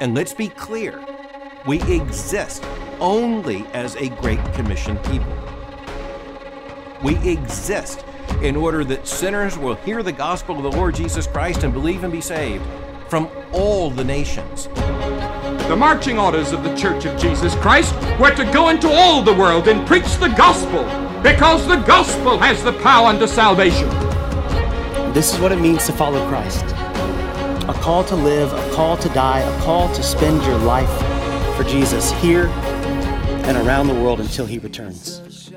[0.00, 1.04] And let's be clear
[1.66, 2.64] we exist
[3.00, 5.36] only as a Great Commission people.
[7.02, 8.04] We exist
[8.42, 12.04] in order that sinners will hear the gospel of the Lord Jesus Christ and believe
[12.04, 12.64] and be saved
[13.08, 14.68] from all the nations.
[15.66, 19.34] The marching orders of the Church of Jesus Christ were to go into all the
[19.34, 20.84] world and preach the gospel
[21.22, 23.88] because the gospel has the power unto salvation.
[25.12, 26.64] This is what it means to follow Christ
[27.68, 30.88] a call to live, a call to die, a call to spend your life
[31.56, 35.50] for Jesus here and around the world until he returns.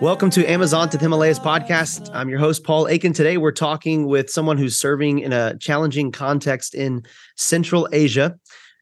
[0.00, 2.10] Welcome to Amazon to the Himalayas podcast.
[2.12, 3.12] I'm your host, Paul Akin.
[3.12, 7.04] Today, we're talking with someone who's serving in a challenging context in
[7.36, 8.36] Central Asia.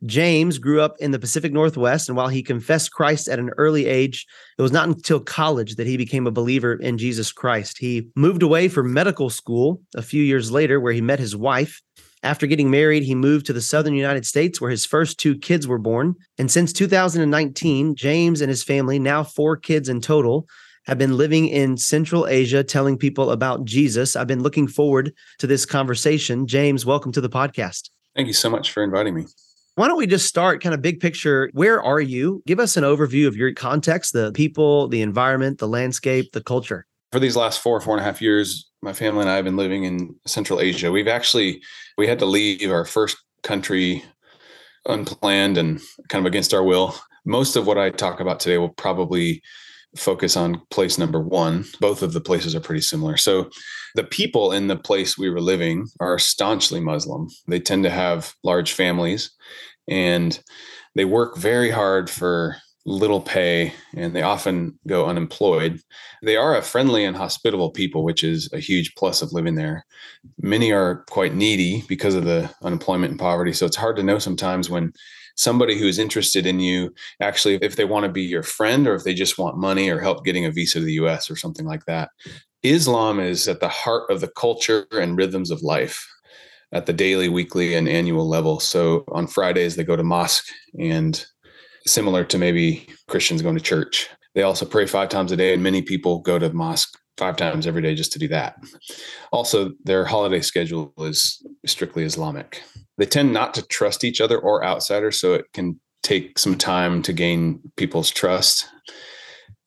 [0.06, 3.84] James grew up in the Pacific Northwest, and while he confessed Christ at an early
[3.84, 4.26] age,
[4.58, 7.76] it was not until college that he became a believer in Jesus Christ.
[7.76, 11.82] He moved away for medical school a few years later, where he met his wife.
[12.22, 15.66] After getting married, he moved to the southern United States, where his first two kids
[15.66, 16.16] were born.
[16.36, 20.46] And since 2019, James and his family, now four kids in total,
[20.84, 24.16] have been living in Central Asia telling people about Jesus.
[24.16, 26.46] I've been looking forward to this conversation.
[26.46, 27.88] James, welcome to the podcast.
[28.14, 29.26] Thank you so much for inviting me.
[29.76, 31.48] Why don't we just start kind of big picture?
[31.54, 32.42] Where are you?
[32.46, 36.86] Give us an overview of your context, the people, the environment, the landscape, the culture.
[37.12, 39.56] For these last four, four and a half years, my family and I have been
[39.56, 40.90] living in Central Asia.
[40.90, 41.62] We've actually
[41.98, 44.02] we had to leave our first country
[44.86, 46.94] unplanned and kind of against our will.
[47.26, 49.42] Most of what I talk about today will probably
[49.96, 51.64] focus on place number one.
[51.80, 53.16] Both of the places are pretty similar.
[53.16, 53.50] So,
[53.96, 57.28] the people in the place we were living are staunchly Muslim.
[57.48, 59.32] They tend to have large families
[59.88, 60.40] and
[60.94, 65.80] they work very hard for little pay and they often go unemployed.
[66.22, 69.84] They are a friendly and hospitable people, which is a huge plus of living there.
[70.40, 73.52] Many are quite needy because of the unemployment and poverty.
[73.52, 74.92] So, it's hard to know sometimes when
[75.36, 79.04] somebody who's interested in you actually if they want to be your friend or if
[79.04, 81.84] they just want money or help getting a visa to the US or something like
[81.86, 82.10] that.
[82.62, 86.06] Islam is at the heart of the culture and rhythms of life
[86.72, 88.60] at the daily, weekly, and annual level.
[88.60, 90.46] So on Fridays, they go to mosque
[90.78, 91.24] and
[91.86, 94.08] similar to maybe Christians going to church.
[94.34, 97.66] They also pray five times a day, and many people go to mosque five times
[97.66, 98.56] every day just to do that.
[99.32, 102.62] Also, their holiday schedule is strictly Islamic.
[102.96, 107.02] They tend not to trust each other or outsiders, so it can take some time
[107.02, 108.68] to gain people's trust.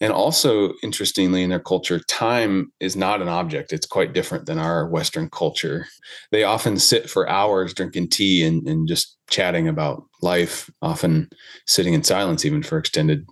[0.04, 3.72] And also, interestingly, in their culture, time is not an object.
[3.72, 5.88] It's quite different than our Western culture.
[6.30, 11.30] They often sit for hours drinking tea and, and just chatting about life, often
[11.68, 13.26] sitting in silence, even for extended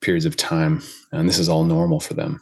[0.00, 0.80] periods of time.
[1.12, 2.40] And this is all normal for them.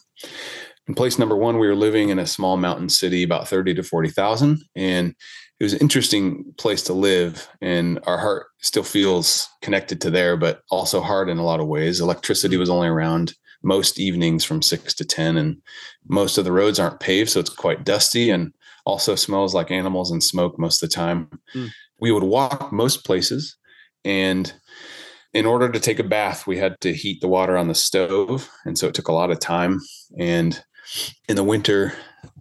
[0.87, 3.82] In place number one, we were living in a small mountain city, about 30 to
[3.82, 4.62] 40,000.
[4.76, 5.12] And
[5.59, 7.49] it was an interesting place to live.
[7.60, 11.66] And our heart still feels connected to there, but also hard in a lot of
[11.66, 12.00] ways.
[12.00, 12.60] Electricity mm-hmm.
[12.60, 15.37] was only around most evenings from six to 10.
[15.37, 15.62] And
[16.09, 17.31] most of the roads aren't paved.
[17.31, 18.53] So it's quite dusty and
[18.84, 21.28] also smells like animals and smoke most of the time.
[21.55, 21.71] Mm.
[22.00, 23.56] We would walk most places.
[24.05, 24.53] And
[25.33, 28.50] in order to take a bath, we had to heat the water on the stove.
[28.65, 29.81] And so it took a lot of time.
[30.19, 30.62] And
[31.29, 31.94] in the winter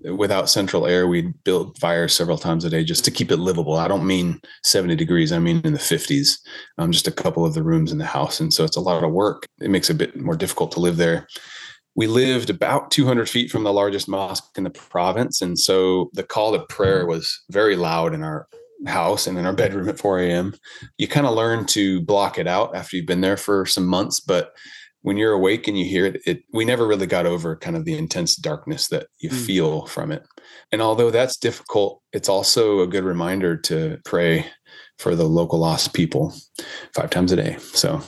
[0.04, 3.76] without central air we'd build fires several times a day just to keep it livable.
[3.76, 6.40] I don't mean 70 degrees i mean in the 50s
[6.78, 8.40] um, just a couple of the rooms in the house.
[8.40, 9.48] And so it's a lot of work.
[9.60, 11.28] It makes it a bit more difficult to live there.
[11.96, 15.42] We lived about 200 feet from the largest mosque in the province.
[15.42, 18.48] And so the call to prayer was very loud in our
[18.88, 20.56] house and in our bedroom at 4 a.m
[20.98, 24.20] you kind of learn to block it out after you've been there for some months
[24.20, 24.54] but
[25.04, 27.86] when you're awake and you hear it, it we never really got over kind of
[27.86, 29.46] the intense darkness that you mm.
[29.46, 30.28] feel from it.
[30.72, 34.46] And although that's difficult, it's also a good reminder to pray
[35.00, 36.34] for the local lost people
[36.96, 37.58] five times a day.
[37.74, 38.02] So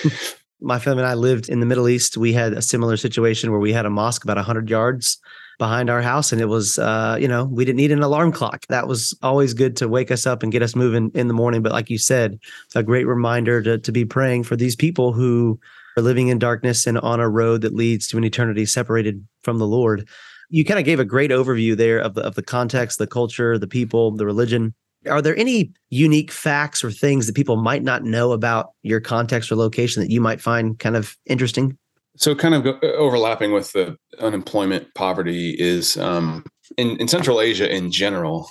[0.60, 2.16] my family and I lived in the Middle East.
[2.16, 5.18] We had a similar situation where we had a mosque about 100 yards
[5.58, 8.64] behind our house and it was uh, you know we didn't need an alarm clock
[8.68, 11.62] that was always good to wake us up and get us moving in the morning
[11.62, 12.38] but like you said
[12.76, 15.58] a great reminder to, to be praying for these people who
[15.98, 19.58] are living in darkness and on a road that leads to an eternity separated from
[19.58, 20.08] the Lord.
[20.50, 23.58] You kind of gave a great overview there of the of the context, the culture,
[23.58, 24.74] the people, the religion.
[25.08, 29.52] Are there any unique facts or things that people might not know about your context
[29.52, 31.76] or location that you might find kind of interesting?
[32.16, 36.44] So, kind of uh, overlapping with the unemployment poverty is um,
[36.76, 38.50] in, in Central Asia in general,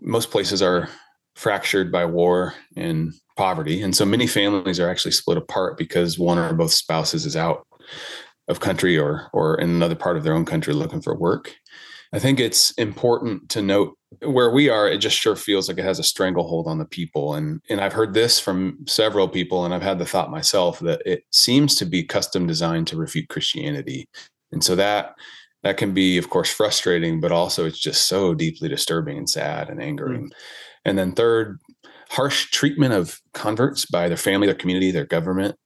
[0.00, 0.88] most places are
[1.34, 3.82] fractured by war and poverty.
[3.82, 7.66] And so many families are actually split apart because one or both spouses is out
[8.48, 11.54] of country or or in another part of their own country looking for work.
[12.12, 15.84] I think it's important to note where we are, it just sure feels like it
[15.84, 17.34] has a stranglehold on the people.
[17.34, 21.02] And and I've heard this from several people, and I've had the thought myself that
[21.04, 24.08] it seems to be custom designed to refute Christianity.
[24.52, 25.16] And so that
[25.64, 29.70] that can be, of course, frustrating, but also it's just so deeply disturbing and sad
[29.70, 30.26] and angering.
[30.26, 30.32] Mm.
[30.84, 31.58] And then third,
[32.10, 35.56] harsh treatment of converts by their family, their community, their government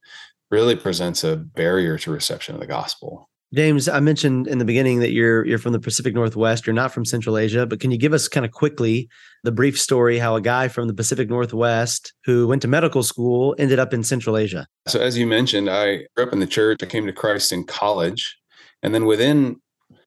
[0.50, 3.28] really presents a barrier to reception of the gospel.
[3.54, 6.66] James, I mentioned in the beginning that you're you're from the Pacific Northwest.
[6.66, 9.08] You're not from Central Asia, but can you give us kind of quickly
[9.42, 13.54] the brief story how a guy from the Pacific Northwest who went to medical school
[13.58, 14.66] ended up in Central Asia?
[14.86, 16.82] So, as you mentioned, I grew up in the church.
[16.82, 18.36] I came to Christ in college,
[18.82, 19.56] and then within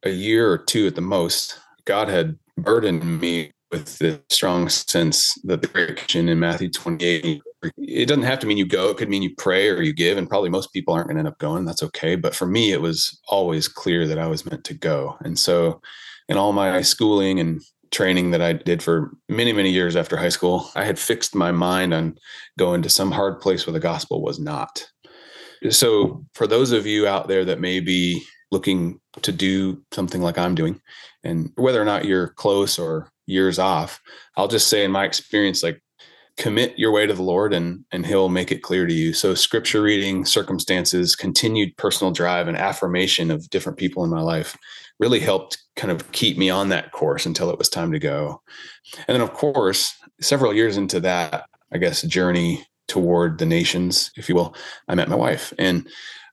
[0.03, 5.33] a year or two at the most, God had burdened me with the strong sense
[5.43, 7.41] that the Great Commission in Matthew 28,
[7.77, 8.89] it doesn't have to mean you go.
[8.89, 10.17] It could mean you pray or you give.
[10.17, 11.65] And probably most people aren't going to end up going.
[11.65, 12.15] That's okay.
[12.15, 15.17] But for me, it was always clear that I was meant to go.
[15.21, 15.81] And so
[16.27, 20.29] in all my schooling and training that I did for many, many years after high
[20.29, 22.17] school, I had fixed my mind on
[22.57, 24.85] going to some hard place where the gospel was not.
[25.69, 30.37] So for those of you out there that may be looking to do something like
[30.37, 30.81] I'm doing,
[31.23, 33.99] and whether or not you're close or years off,
[34.35, 35.81] I'll just say in my experience, like
[36.37, 39.13] commit your way to the Lord and and he'll make it clear to you.
[39.13, 44.57] So scripture reading, circumstances, continued personal drive and affirmation of different people in my life
[44.99, 48.41] really helped kind of keep me on that course until it was time to go.
[49.07, 54.27] And then of course, several years into that, I guess journey toward the nations, if
[54.27, 54.55] you will,
[54.87, 55.87] I met my wife and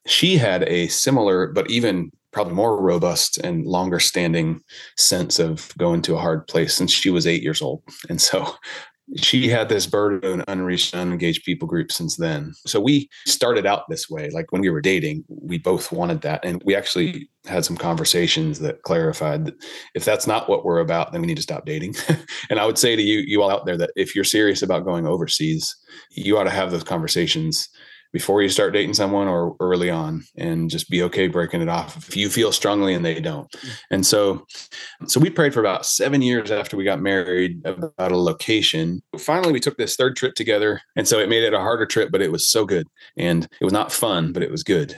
[0.05, 4.61] she had a similar but even probably more robust and longer standing
[4.95, 7.83] sense of going to a hard place since she was eight years old.
[8.07, 8.55] And so
[9.17, 12.53] she had this burden of unreached, unengaged people group since then.
[12.65, 14.29] So we started out this way.
[14.29, 16.45] Like when we were dating, we both wanted that.
[16.45, 19.55] And we actually had some conversations that clarified that
[19.93, 21.95] if that's not what we're about, then we need to stop dating.
[22.49, 24.85] and I would say to you, you all out there, that if you're serious about
[24.85, 25.75] going overseas,
[26.11, 27.67] you ought to have those conversations
[28.11, 31.95] before you start dating someone or early on and just be okay breaking it off
[31.97, 33.53] if you feel strongly and they don't.
[33.91, 34.45] And so
[35.07, 39.01] so we prayed for about seven years after we got married about a location.
[39.17, 42.09] Finally we took this third trip together and so it made it a harder trip
[42.11, 42.87] but it was so good.
[43.17, 44.95] And it was not fun but it was good.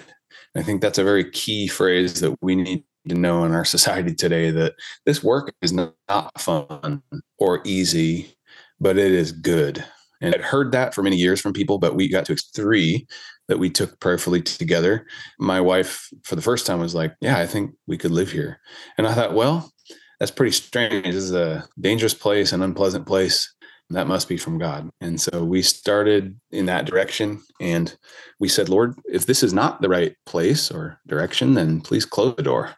[0.56, 4.14] I think that's a very key phrase that we need to know in our society
[4.14, 4.74] today that
[5.06, 5.96] this work is not
[6.38, 7.02] fun
[7.40, 8.36] or easy
[8.80, 9.84] but it is good
[10.21, 13.07] and I'd heard that for many years from people, but we got to three
[13.47, 15.06] that we took prayerfully together.
[15.39, 18.59] My wife, for the first time, was like, Yeah, I think we could live here.
[18.97, 19.71] And I thought, Well,
[20.19, 21.06] that's pretty strange.
[21.06, 23.51] This is a dangerous place, an unpleasant place.
[23.89, 24.89] That must be from God.
[25.01, 27.41] And so we started in that direction.
[27.59, 27.94] And
[28.39, 32.35] we said, Lord, if this is not the right place or direction, then please close
[32.35, 32.75] the door.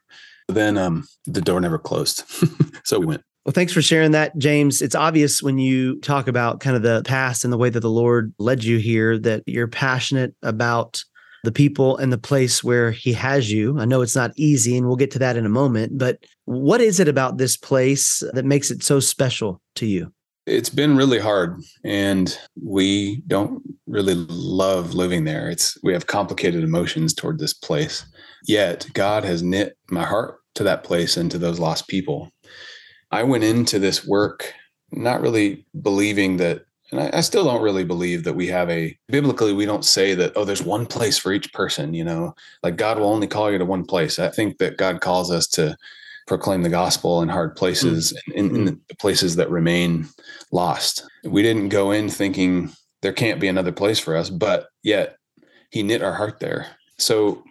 [0.47, 2.23] Then um, the door never closed.
[2.83, 3.23] so we went.
[3.45, 4.81] Well, thanks for sharing that, James.
[4.81, 7.89] It's obvious when you talk about kind of the past and the way that the
[7.89, 11.03] Lord led you here that you're passionate about
[11.43, 13.77] the people and the place where He has you.
[13.77, 16.79] I know it's not easy, and we'll get to that in a moment, but what
[16.79, 20.13] is it about this place that makes it so special to you?
[20.45, 25.49] It's been really hard, and we don't really love living there.
[25.49, 28.05] It's we have complicated emotions toward this place.
[28.45, 32.29] Yet God has knit my heart to that place and to those lost people.
[33.13, 34.53] I went into this work
[34.91, 38.97] not really believing that, and I, I, still don't really believe that we have a
[39.07, 42.75] biblically, we don't say that, oh, there's one place for each person, you know, like
[42.75, 44.17] God will only call you to one place.
[44.17, 45.77] I think that God calls us to
[46.25, 48.39] proclaim the gospel in hard places, mm-hmm.
[48.39, 50.07] in, in the places that remain
[50.51, 51.03] lost.
[51.23, 52.71] We didn't go in thinking
[53.03, 55.17] there can't be another place for us, but yet
[55.69, 56.65] He knit our heart there.
[56.97, 57.43] So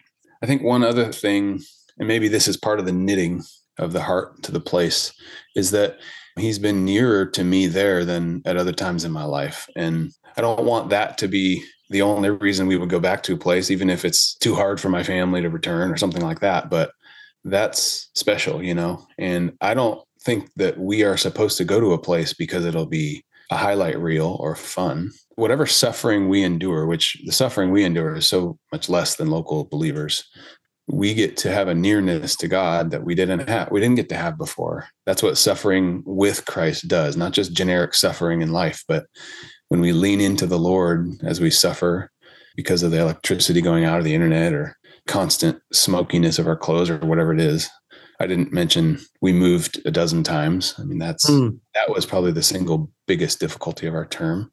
[0.43, 1.61] I think one other thing,
[1.99, 3.43] and maybe this is part of the knitting
[3.83, 5.13] of the heart to the place
[5.55, 5.99] is that
[6.39, 9.69] he's been nearer to me there than at other times in my life.
[9.77, 13.35] And I don't want that to be the only reason we would go back to
[13.35, 16.41] a place, even if it's too hard for my family to return or something like
[16.41, 16.71] that.
[16.71, 16.93] But
[17.45, 19.07] that's special, you know?
[19.19, 22.87] And I don't think that we are supposed to go to a place because it'll
[22.87, 25.11] be a highlight reel or fun.
[25.35, 29.65] Whatever suffering we endure, which the suffering we endure is so much less than local
[29.65, 30.25] believers,
[30.93, 33.71] we get to have a nearness to God that we didn't have.
[33.71, 34.87] We didn't get to have before.
[35.07, 39.07] That's what suffering with Christ does, not just generic suffering in life, but
[39.69, 42.11] when we lean into the Lord as we suffer
[42.57, 46.91] because of the electricity going out of the internet or constant smokiness of our clothes
[46.91, 47.71] or whatever it is.
[48.21, 50.75] I didn't mention we moved a dozen times.
[50.79, 51.59] I mean, that's mm.
[51.75, 54.53] that was probably the single biggest difficulty of our term.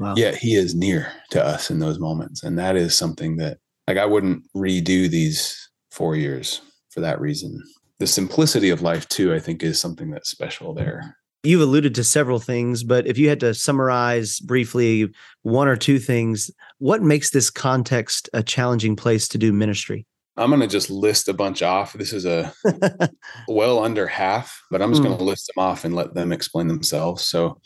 [0.00, 0.14] Wow.
[0.16, 2.42] Yet he is near to us in those moments.
[2.42, 6.60] And that is something that like I wouldn't redo these four years
[6.90, 7.62] for that reason.
[7.98, 11.16] the simplicity of life too, I think is something that's special there.
[11.42, 15.10] You've alluded to several things, but if you had to summarize briefly
[15.42, 20.06] one or two things, what makes this context a challenging place to do ministry?
[20.36, 21.92] I'm going to just list a bunch off.
[21.92, 22.52] This is a
[23.48, 25.06] well under half, but I'm just mm.
[25.06, 27.22] going to list them off and let them explain themselves.
[27.22, 27.60] So,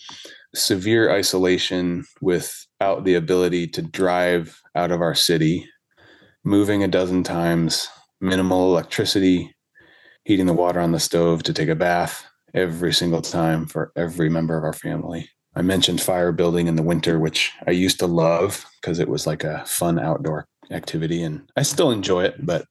[0.54, 5.68] severe isolation without the ability to drive out of our city,
[6.44, 7.88] moving a dozen times,
[8.20, 9.54] minimal electricity,
[10.24, 12.24] heating the water on the stove to take a bath,
[12.54, 15.28] every single time for every member of our family.
[15.56, 19.26] I mentioned fire building in the winter, which I used to love because it was
[19.26, 22.64] like a fun outdoor activity and I still enjoy it, but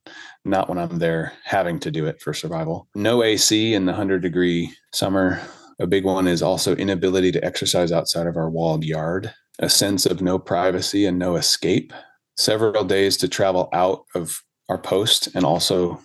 [0.44, 2.88] not when I'm there having to do it for survival.
[2.96, 5.40] No AC in the 100 degree summer.
[5.80, 10.06] A big one is also inability to exercise outside of our walled yard, a sense
[10.06, 11.94] of no privacy and no escape,
[12.38, 16.00] several days to travel out of our post and also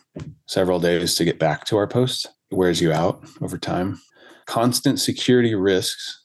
[0.47, 4.01] several days to get back to our post It wears you out over time.
[4.47, 6.21] Constant security risks,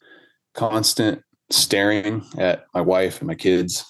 [0.54, 3.86] constant staring at my wife and my kids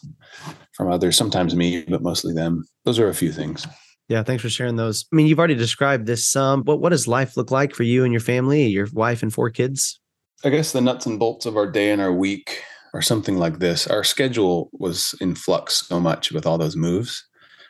[0.74, 2.66] from others, sometimes me, but mostly them.
[2.84, 3.66] Those are a few things.
[4.10, 5.06] Yeah, thanks for sharing those.
[5.12, 8.04] I mean, you've already described this some, but what does life look like for you
[8.04, 10.00] and your family, your wife and four kids?
[10.44, 12.64] I guess the nuts and bolts of our day and our week
[12.94, 13.88] are something like this.
[13.88, 17.26] Our schedule was in flux so much with all those moves.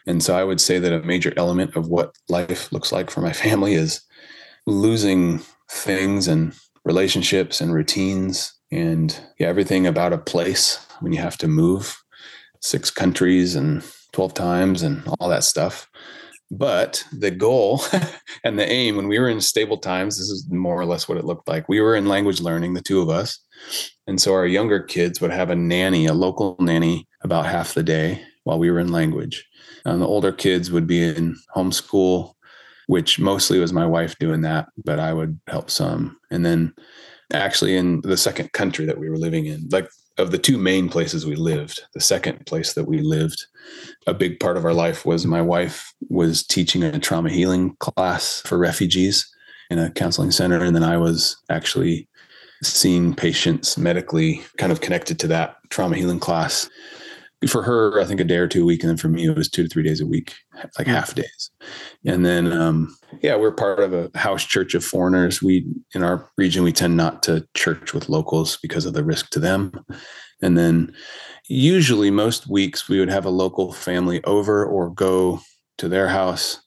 [0.06, 3.22] And so I would say that a major element of what life looks like for
[3.22, 4.02] my family is
[4.66, 6.54] losing things and
[6.86, 12.02] relationships and routines and yeah, everything about a place when you have to move
[12.62, 15.90] six countries and 12 times and all that stuff.
[16.58, 17.82] But the goal
[18.44, 21.18] and the aim when we were in stable times, this is more or less what
[21.18, 21.68] it looked like.
[21.68, 23.40] We were in language learning, the two of us.
[24.08, 27.84] And so our younger kids would have a nanny, a local nanny, about half the
[27.84, 29.46] day while we were in language.
[29.86, 32.34] And the older kids would be in homeschool
[32.88, 36.18] which mostly was my wife doing that, but I would help some.
[36.32, 36.74] And then
[37.32, 40.90] actually in the second country that we were living in, like of the two main
[40.90, 43.46] places we lived, the second place that we lived,
[44.06, 48.42] a big part of our life was my wife was teaching a trauma healing class
[48.46, 49.28] for refugees
[49.70, 50.64] in a counseling center.
[50.64, 52.08] And then I was actually
[52.62, 56.70] seeing patients medically kind of connected to that trauma healing class
[57.48, 59.36] for her, I think a day or two a week, and then for me, it
[59.36, 60.34] was two to three days a week,
[60.78, 61.52] like half days.
[62.06, 65.42] And then, um, yeah, we're part of a house church of foreigners.
[65.42, 69.30] We in our region, we tend not to church with locals because of the risk
[69.32, 69.72] to them.
[70.42, 70.94] And then,
[71.48, 75.40] usually, most weeks we would have a local family over or go
[75.78, 76.62] to their house,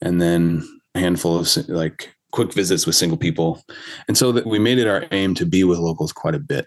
[0.00, 0.62] and then
[0.94, 3.62] a handful of like quick visits with single people.
[4.08, 6.66] And so that we made it our aim to be with locals quite a bit.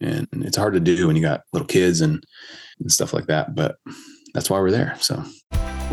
[0.00, 2.22] And it's hard to do when you got little kids and
[2.80, 3.54] and stuff like that.
[3.54, 3.78] But
[4.34, 4.96] that's why we're there.
[5.00, 5.24] So.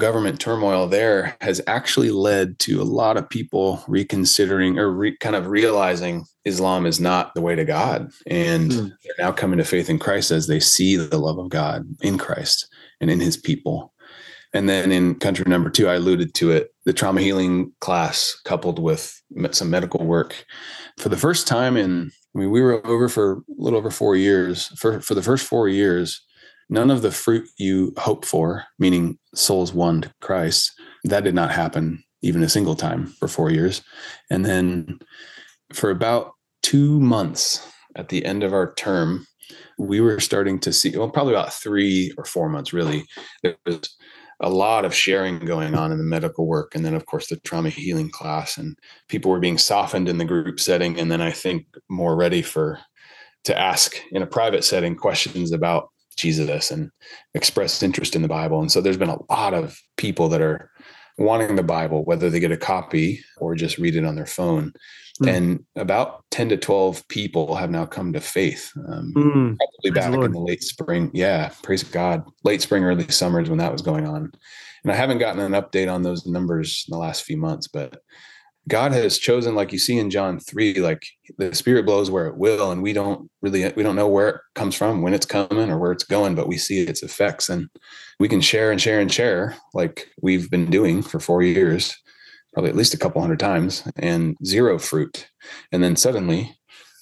[0.00, 5.34] government turmoil there has actually led to a lot of people reconsidering or re, kind
[5.34, 8.10] of realizing Islam is not the way to God.
[8.26, 8.92] And mm.
[9.04, 12.16] they're now coming to faith in Christ as they see the love of God in
[12.18, 12.68] Christ
[13.00, 13.92] and in his people.
[14.54, 18.78] And then in country number two, I alluded to it the trauma healing class coupled
[18.78, 20.46] with some medical work.
[20.96, 24.16] For the first time in, I mean, we were over for a little over four
[24.16, 24.68] years.
[24.78, 26.22] For, for the first four years,
[26.68, 30.72] none of the fruit you hope for, meaning souls won to Christ,
[31.04, 33.82] that did not happen even a single time for four years.
[34.30, 34.98] And then
[35.72, 36.32] for about
[36.62, 39.26] two months at the end of our term,
[39.78, 43.04] we were starting to see, well, probably about three or four months really,
[43.42, 43.96] there was
[44.40, 46.74] a lot of sharing going on in the medical work.
[46.74, 48.76] And then, of course, the trauma healing class, and
[49.08, 50.98] people were being softened in the group setting.
[50.98, 52.78] And then I think more ready for
[53.44, 56.90] to ask in a private setting questions about Jesus and
[57.34, 58.60] expressed interest in the Bible.
[58.60, 60.70] And so there's been a lot of people that are
[61.16, 64.72] wanting the Bible, whether they get a copy or just read it on their phone.
[65.22, 65.36] Mm.
[65.36, 68.70] And about 10 to 12 people have now come to faith.
[68.88, 69.56] Um, mm.
[69.56, 71.10] Probably back in the late spring.
[71.12, 72.24] Yeah, praise God.
[72.44, 74.30] Late spring, early summers when that was going on.
[74.84, 78.00] And I haven't gotten an update on those numbers in the last few months, but
[78.66, 81.06] God has chosen, like you see in John 3, like
[81.38, 84.40] the spirit blows where it will, and we don't really we don't know where it
[84.54, 87.48] comes from, when it's coming or where it's going, but we see its effects.
[87.48, 87.68] And
[88.18, 91.96] we can share and share and share like we've been doing for four years,
[92.52, 95.28] probably at least a couple hundred times, and zero fruit.
[95.72, 96.54] And then suddenly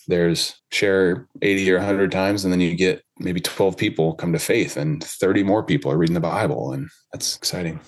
[0.09, 4.39] there's share 80 or 100 times, and then you get maybe 12 people come to
[4.39, 6.73] faith, and 30 more people are reading the Bible.
[6.73, 7.81] And that's exciting.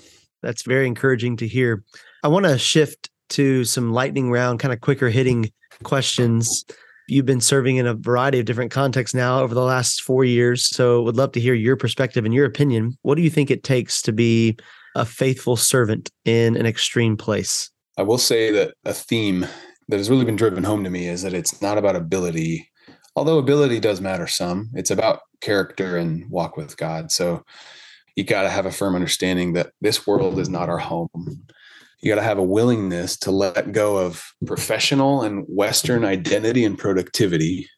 [0.42, 1.84] That's very encouraging to hear.
[2.24, 5.50] I want to shift to some lightning round, kind of quicker hitting
[5.82, 6.64] questions.
[7.08, 10.68] You've been serving in a variety of different contexts now over the last four years.
[10.68, 12.98] So would love to hear your perspective and your opinion.
[13.02, 14.58] What do you think it takes to be
[14.94, 17.70] a faithful servant in an extreme place?
[17.96, 19.46] I will say that a theme
[19.88, 22.70] that has really been driven home to me is that it's not about ability,
[23.16, 24.70] although ability does matter some.
[24.74, 27.10] It's about character and walk with God.
[27.10, 27.42] So
[28.16, 31.08] you got to have a firm understanding that this world is not our home
[32.00, 36.78] you got to have a willingness to let go of professional and Western identity and
[36.78, 37.68] productivity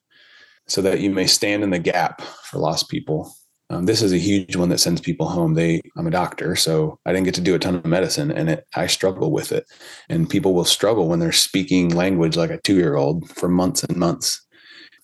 [0.67, 3.33] so that you may stand in the gap for lost people.
[3.71, 5.55] Um, this is a huge one that sends people home.
[5.55, 8.51] They, I'm a doctor, so I didn't get to do a ton of medicine, and
[8.51, 9.65] it, I struggle with it.
[10.09, 13.85] And people will struggle when they're speaking language like a two year old for months
[13.85, 14.45] and months.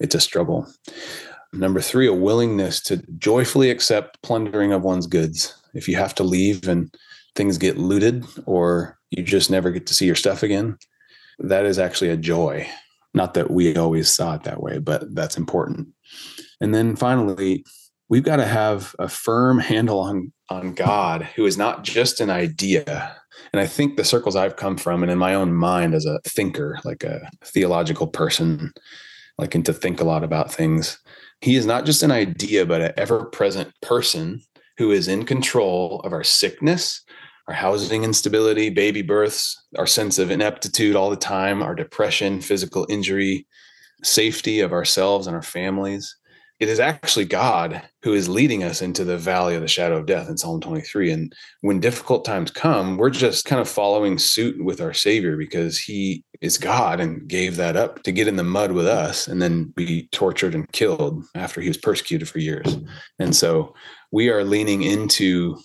[0.00, 0.66] It's a struggle.
[1.52, 5.54] Number three, a willingness to joyfully accept plundering of one's goods.
[5.74, 6.92] If you have to leave and
[7.36, 10.76] things get looted or you just never get to see your stuff again,
[11.38, 12.68] that is actually a joy.
[13.14, 15.88] Not that we always saw it that way, but that's important.
[16.60, 17.64] And then finally,
[18.08, 22.30] we've got to have a firm handle on on God, who is not just an
[22.30, 23.16] idea.
[23.52, 26.20] And I think the circles I've come from, and in my own mind as a
[26.24, 28.72] thinker, like a theological person,
[29.38, 30.98] liking to think a lot about things,
[31.40, 34.40] he is not just an idea, but an ever present person
[34.78, 37.02] who is in control of our sickness,
[37.48, 42.86] our housing instability, baby births, our sense of ineptitude all the time, our depression, physical
[42.88, 43.46] injury,
[44.02, 46.16] safety of ourselves and our families.
[46.58, 50.06] It is actually God who is leading us into the valley of the shadow of
[50.06, 51.10] death in Psalm 23.
[51.10, 55.78] And when difficult times come, we're just kind of following suit with our Savior because
[55.78, 59.42] He is God and gave that up to get in the mud with us and
[59.42, 62.78] then be tortured and killed after He was persecuted for years.
[63.18, 63.74] And so
[64.10, 65.58] we are leaning into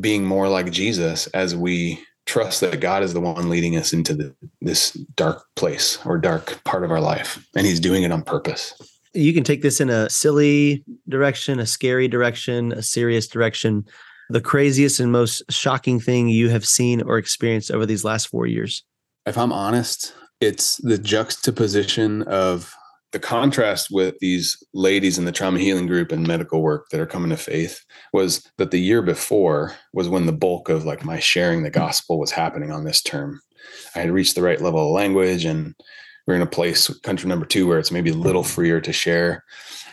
[0.00, 4.14] being more like Jesus as we trust that God is the one leading us into
[4.14, 8.22] the, this dark place or dark part of our life, and He's doing it on
[8.22, 8.74] purpose.
[9.14, 13.84] You can take this in a silly direction, a scary direction, a serious direction.
[14.30, 18.46] The craziest and most shocking thing you have seen or experienced over these last four
[18.46, 18.84] years?
[19.26, 22.74] If I'm honest, it's the juxtaposition of
[23.12, 27.06] the contrast with these ladies in the trauma healing group and medical work that are
[27.06, 31.18] coming to faith was that the year before was when the bulk of like my
[31.18, 33.40] sharing the gospel was happening on this term.
[33.94, 35.74] I had reached the right level of language and
[36.26, 39.44] we're in a place, country number two, where it's maybe a little freer to share.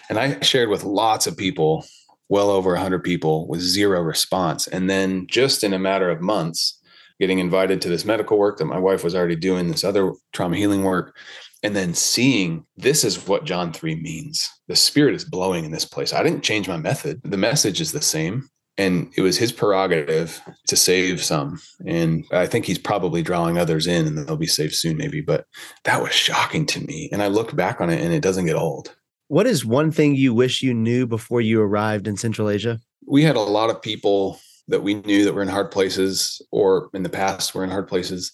[0.09, 1.85] And I shared with lots of people,
[2.29, 4.67] well over 100 people, with zero response.
[4.67, 6.79] And then just in a matter of months,
[7.19, 10.55] getting invited to this medical work that my wife was already doing, this other trauma
[10.55, 11.17] healing work,
[11.63, 14.49] and then seeing this is what John 3 means.
[14.67, 16.13] The spirit is blowing in this place.
[16.13, 17.21] I didn't change my method.
[17.23, 18.49] The message is the same.
[18.77, 21.59] And it was his prerogative to save some.
[21.85, 25.19] And I think he's probably drawing others in and they'll be saved soon, maybe.
[25.19, 25.45] But
[25.83, 27.09] that was shocking to me.
[27.11, 28.95] And I look back on it and it doesn't get old.
[29.27, 32.79] What is one thing you wish you knew before you arrived in Central Asia?
[33.05, 36.89] We had a lot of people that we knew that were in hard places or
[36.93, 38.31] in the past were in hard places.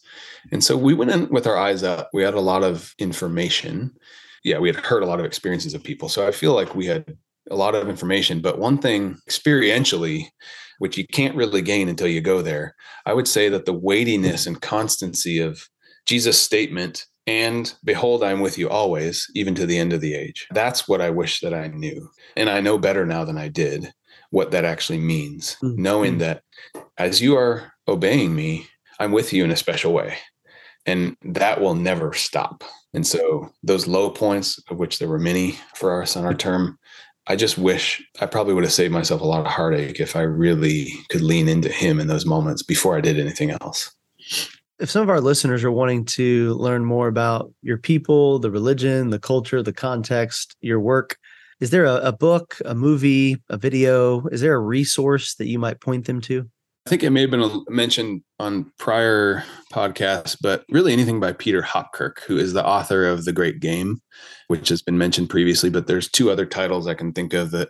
[0.52, 2.10] And so we went in with our eyes up.
[2.14, 3.92] We had a lot of information.
[4.44, 6.10] Yeah, we had heard a lot of experiences of people.
[6.10, 7.18] So I feel like we had
[7.50, 8.42] a lot of information.
[8.42, 10.26] But one thing experientially,
[10.80, 14.46] which you can't really gain until you go there, I would say that the weightiness
[14.46, 15.68] and constancy of
[16.06, 20.48] Jesus' statement and behold i'm with you always even to the end of the age
[20.52, 23.92] that's what i wish that i knew and i know better now than i did
[24.36, 25.82] what that actually means, mm-hmm.
[25.82, 26.44] knowing that
[26.98, 28.68] as you are obeying me,
[29.00, 30.18] I'm with you in a special way.
[30.86, 32.62] And that will never stop.
[32.94, 36.78] And so, those low points, of which there were many for us on our term,
[37.28, 40.22] I just wish I probably would have saved myself a lot of heartache if I
[40.24, 43.96] really could lean into him in those moments before I did anything else.
[44.80, 49.12] if some of our listeners are wanting to learn more about your people, the religion,
[49.12, 51.18] the culture, the context, your work,
[51.60, 54.28] is there a, a, book, a movie, a video?
[54.28, 56.50] Is there a resource that you might point them to?
[56.86, 61.64] I think it may have been mentioned on prior podcasts, but really anything by Peter
[61.64, 64.02] Hopkirk, who is the author of The Great Game,
[64.50, 65.72] which has been mentioned previously.
[65.72, 67.70] But there's two other titles I can think of that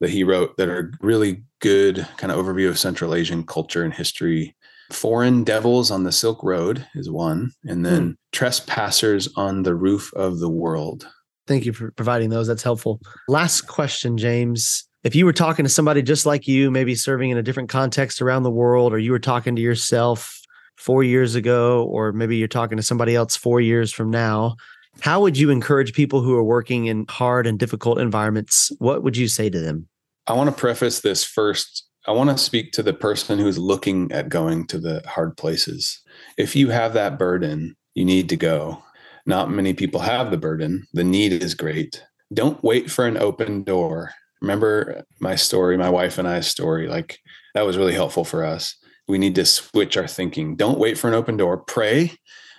[0.00, 3.94] that he wrote that are really good kind of overview of Central Asian culture and
[3.94, 4.54] history.
[4.90, 8.12] Foreign Devils on the Silk Road is one, and then hmm.
[8.32, 11.08] Trespassers on the Roof of the World.
[11.46, 12.46] Thank you for providing those.
[12.46, 13.00] That's helpful.
[13.28, 17.38] Last question, James if you were talking to somebody just like you, maybe serving in
[17.38, 20.40] a different context around the world, or you were talking to yourself
[20.76, 24.56] four years ago, or maybe you're talking to somebody else four years from now,
[25.00, 28.70] how would you encourage people who are working in hard and difficult environments?
[28.78, 29.88] What would you say to them?
[30.26, 31.84] I want to preface this first.
[32.06, 36.00] I want to speak to the person who's looking at going to the hard places.
[36.36, 38.82] If you have that burden, you need to go.
[39.26, 40.86] Not many people have the burden.
[40.92, 42.02] The need is great.
[42.32, 46.88] Don't wait for an open door remember my story, my wife and I's story.
[46.88, 47.20] Like
[47.54, 48.76] that was really helpful for us.
[49.08, 50.56] We need to switch our thinking.
[50.56, 51.56] Don't wait for an open door.
[51.56, 52.12] Pray,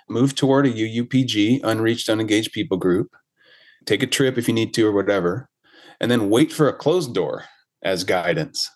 [0.08, 3.14] move toward a UUPG, unreached, unengaged people group.
[3.84, 5.48] Take a trip if you need to or whatever.
[6.00, 7.44] And then wait for a closed door
[7.82, 8.70] as guidance.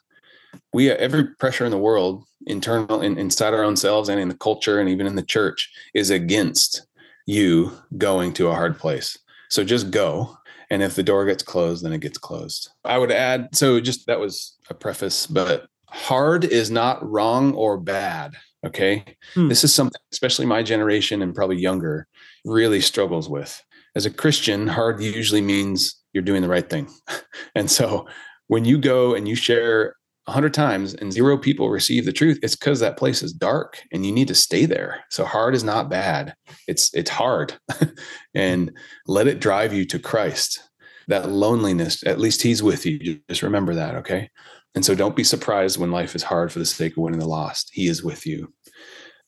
[0.73, 4.29] We have every pressure in the world, internal in, inside our own selves and in
[4.29, 6.87] the culture and even in the church, is against
[7.29, 9.19] you going to a hard place.
[9.51, 10.39] So just go
[10.71, 12.71] and if the door gets closed, then it gets closed.
[12.87, 17.77] I would add so just that was a preface, but hard is not wrong or
[17.77, 18.35] bad.
[18.67, 19.05] Okay.
[19.35, 19.49] Hmm.
[19.49, 22.09] This is something, especially my generation and probably younger,
[22.47, 23.63] really struggles with.
[23.95, 26.89] As a Christian, hard usually means you're doing the right thing.
[27.55, 28.09] and so
[28.47, 29.97] when you go and you share
[30.29, 33.83] a hundred times and zero people receive the truth, it's because that place is dark
[33.93, 35.03] and you need to stay there.
[35.09, 36.35] So hard is not bad.
[36.69, 37.59] It's it's hard.
[38.35, 38.71] and
[39.07, 40.61] let it drive you to Christ.
[41.09, 43.21] That loneliness, at least he's with you.
[43.31, 44.29] Just remember that, okay?
[44.75, 47.27] And so don't be surprised when life is hard for the sake of winning the
[47.27, 47.71] lost.
[47.73, 48.53] He is with you.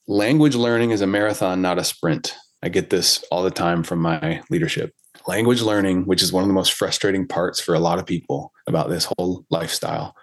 [0.07, 2.35] Language learning is a marathon, not a sprint.
[2.61, 4.93] I get this all the time from my leadership.
[5.27, 8.51] Language learning, which is one of the most frustrating parts for a lot of people
[8.67, 10.15] about this whole lifestyle,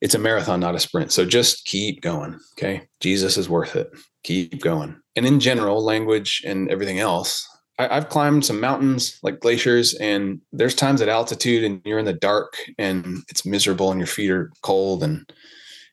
[0.00, 1.12] it's a marathon, not a sprint.
[1.12, 2.38] So just keep going.
[2.54, 2.88] Okay.
[3.00, 3.90] Jesus is worth it.
[4.22, 5.00] Keep going.
[5.16, 7.46] And in general, language and everything else,
[7.78, 12.04] I, have climbed some mountains like glaciers, and there's times at altitude and you're in
[12.04, 15.24] the dark and it's miserable and your feet are cold and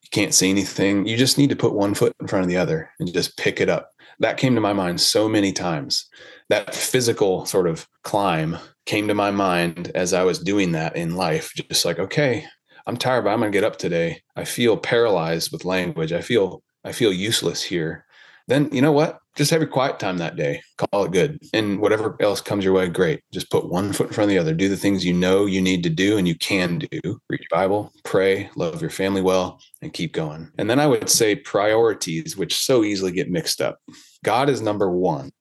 [0.02, 1.06] you can't see anything.
[1.06, 3.62] You just need to put one foot in front of the other and just pick
[3.62, 3.92] it up.
[4.20, 6.08] That came to my mind so many times.
[6.50, 11.16] That physical sort of climb came to my mind as I was doing that in
[11.16, 11.52] life.
[11.56, 12.46] Just like, okay,
[12.88, 14.22] I'm tired, but I'm going to get up today.
[14.36, 16.12] I feel paralyzed with language.
[16.12, 18.06] I feel I feel useless here.
[18.48, 19.20] Then you know what?
[19.36, 20.62] Just have your quiet time that day.
[20.78, 21.40] Call it good.
[21.52, 23.22] And whatever else comes your way, great.
[23.34, 24.54] Just put one foot in front of the other.
[24.54, 27.00] Do the things you know you need to do and you can do.
[27.04, 30.52] Read your Bible, pray, love your family well, and keep going.
[30.58, 33.80] And then I would say priorities, which so easily get mixed up.
[34.24, 35.32] God is number one.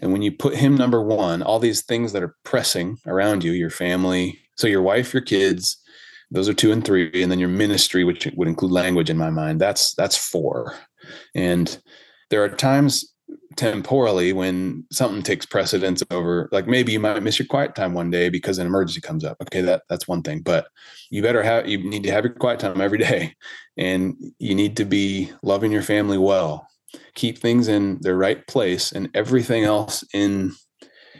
[0.00, 3.50] And when you put him number one, all these things that are pressing around you,
[3.52, 5.78] your family, so your wife, your kids,
[6.30, 9.30] those are two and three and then your ministry which would include language in my
[9.30, 10.74] mind that's that's four.
[11.34, 11.78] And
[12.30, 13.12] there are times
[13.56, 18.10] temporally when something takes precedence over like maybe you might miss your quiet time one
[18.10, 19.36] day because an emergency comes up.
[19.42, 20.66] Okay that that's one thing but
[21.10, 23.34] you better have you need to have your quiet time every day
[23.76, 26.66] and you need to be loving your family well.
[27.14, 30.52] Keep things in their right place and everything else in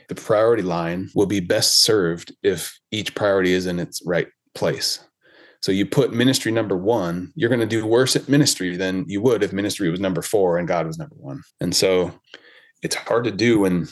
[0.08, 5.00] the priority line will be best served if each priority is in its right place.
[5.60, 9.22] So you put ministry number one, you're going to do worse at ministry than you
[9.22, 11.42] would if ministry was number four and God was number one.
[11.60, 12.12] And so
[12.82, 13.88] it's hard to do when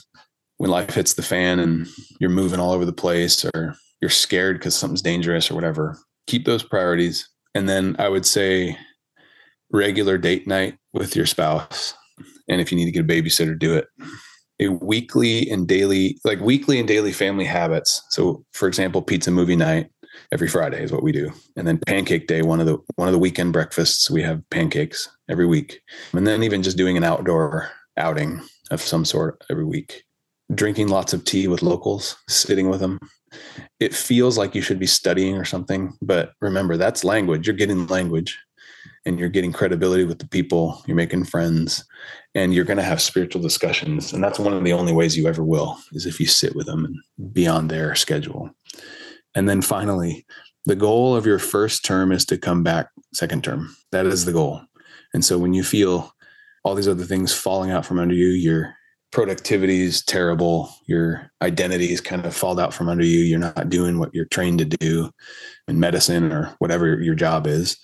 [0.58, 1.88] when life hits the fan and
[2.20, 5.98] you're moving all over the place or you're scared because something's dangerous or whatever.
[6.26, 7.26] Keep those priorities.
[7.54, 8.76] And then I would say
[9.72, 11.94] regular date night with your spouse.
[12.48, 13.86] And if you need to get a babysitter, do it.
[14.60, 18.02] A weekly and daily, like weekly and daily family habits.
[18.10, 19.90] So, for example, pizza movie night
[20.32, 21.32] every Friday is what we do.
[21.56, 25.08] And then pancake day, one of the one of the weekend breakfasts, we have pancakes
[25.28, 25.80] every week.
[26.12, 30.04] And then even just doing an outdoor outing of some sort every week.
[30.54, 32.98] Drinking lots of tea with locals, sitting with them.
[33.80, 37.46] It feels like you should be studying or something, but remember that's language.
[37.46, 38.38] You're getting language
[39.06, 41.84] and you're getting credibility with the people, you're making friends,
[42.34, 44.12] and you're going to have spiritual discussions.
[44.12, 46.66] And that's one of the only ways you ever will is if you sit with
[46.66, 48.50] them and be on their schedule.
[49.34, 50.26] And then finally,
[50.66, 53.74] the goal of your first term is to come back second term.
[53.90, 54.62] That is the goal.
[55.14, 56.12] And so when you feel
[56.64, 58.28] all these other things falling out from under you.
[58.28, 58.74] Your
[59.10, 60.72] productivity is terrible.
[60.86, 63.20] Your identities kind of fall out from under you.
[63.20, 65.10] You're not doing what you're trained to do
[65.68, 67.78] in medicine or whatever your job is.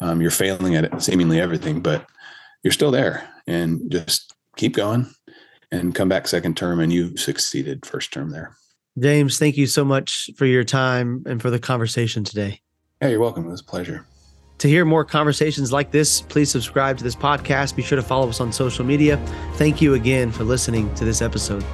[0.00, 2.06] Um, you're failing at it, seemingly everything, but
[2.62, 5.06] you're still there and just keep going
[5.70, 8.56] and come back second term and you succeeded first term there.
[8.98, 12.60] James, thank you so much for your time and for the conversation today.
[13.00, 13.46] Hey, you're welcome.
[13.46, 14.06] It was a pleasure.
[14.58, 17.74] To hear more conversations like this, please subscribe to this podcast.
[17.74, 19.16] Be sure to follow us on social media.
[19.54, 21.64] Thank you again for listening to this episode.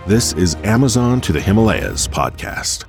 [0.07, 2.85] This is Amazon to the Himalayas podcast.